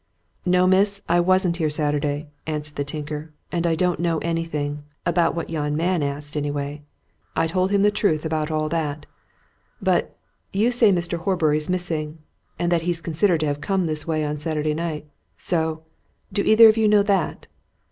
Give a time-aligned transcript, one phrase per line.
[0.47, 5.35] "No, miss, I wasn't here Saturday," answered the tinker, "and I don't know anything about
[5.35, 6.81] what yon man asked, anyway
[7.35, 9.05] I told him the truth about all that.
[9.79, 10.17] But
[10.51, 11.19] you say Mr.
[11.19, 12.17] Horbury's missing,
[12.57, 15.05] and that he's considered to have come this way on Saturday night.
[15.37, 15.83] So
[16.33, 17.45] do either of you know that?"